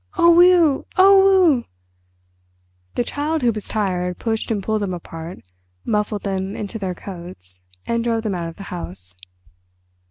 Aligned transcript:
"Oh, 0.17 0.31
weh! 0.33 0.81
oh, 0.97 1.55
weh!" 1.57 1.63
The 2.95 3.03
Child 3.03 3.43
Who 3.43 3.51
Was 3.51 3.65
Tired 3.67 4.17
pushed 4.17 4.49
and 4.49 4.63
pulled 4.63 4.81
them 4.81 4.95
apart, 4.95 5.41
muffled 5.85 6.23
them 6.23 6.55
into 6.55 6.79
their 6.79 6.95
coats, 6.95 7.61
and 7.85 8.03
drove 8.03 8.23
them 8.23 8.33
out 8.33 8.49
of 8.49 8.55
the 8.55 8.63
house. 8.73 9.15